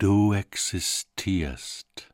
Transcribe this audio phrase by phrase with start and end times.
[0.00, 2.10] Du existierst.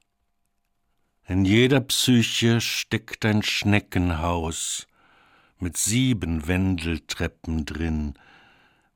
[1.29, 4.89] In jeder Psyche steckt ein Schneckenhaus
[5.61, 8.15] mit sieben Wendeltreppen drin.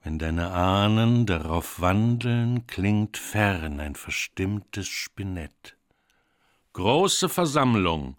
[0.02, 5.76] Wenn deine Ahnen darauf wandeln, klingt fern ein verstimmtes Spinett.
[6.72, 8.16] Große Versammlung.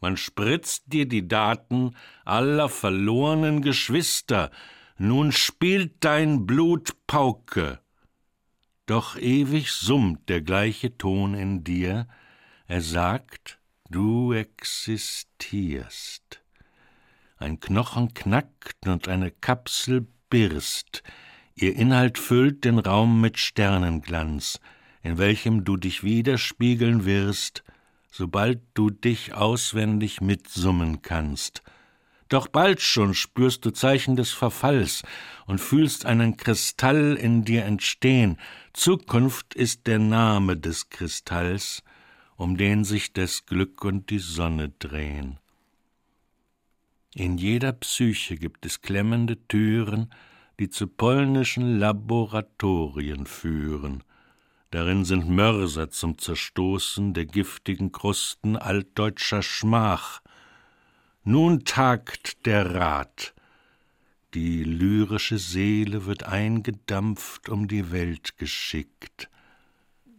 [0.00, 1.96] Man spritzt dir die Daten
[2.26, 4.50] aller verlorenen Geschwister.
[4.98, 7.80] Nun spielt dein Blut Pauke
[8.86, 12.06] doch ewig summt der gleiche Ton in dir,
[12.66, 13.58] er sagt,
[13.90, 16.42] du existierst.
[17.36, 21.02] Ein Knochen knackt und eine Kapsel birst,
[21.54, 24.60] ihr Inhalt füllt den Raum mit Sternenglanz,
[25.02, 27.62] in welchem du dich widerspiegeln wirst,
[28.10, 31.62] sobald du dich auswendig mitsummen kannst,
[32.28, 35.02] doch bald schon spürst du Zeichen des Verfalls
[35.46, 38.38] und fühlst einen Kristall in dir entstehen.
[38.72, 41.82] Zukunft ist der Name des Kristalls,
[42.36, 45.38] um den sich das Glück und die Sonne drehen.
[47.14, 50.12] In jeder Psyche gibt es klemmende Türen,
[50.58, 54.02] die zu polnischen Laboratorien führen.
[54.70, 60.20] Darin sind Mörser zum Zerstoßen der giftigen Krusten altdeutscher Schmach,
[61.24, 63.34] nun tagt der Rat.
[64.34, 69.30] Die lyrische Seele wird eingedampft, um die Welt geschickt.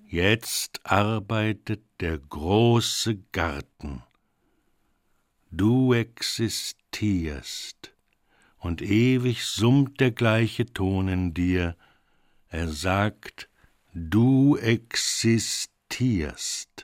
[0.07, 4.01] Jetzt arbeitet der große Garten.
[5.51, 7.93] Du existierst,
[8.57, 11.77] und ewig summt der gleiche Ton in dir.
[12.49, 13.47] Er sagt,
[13.93, 16.74] du existierst.